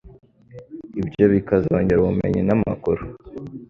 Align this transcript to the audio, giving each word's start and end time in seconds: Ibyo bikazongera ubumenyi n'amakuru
Ibyo 1.01 1.25
bikazongera 1.33 1.99
ubumenyi 2.01 2.41
n'amakuru 2.47 3.01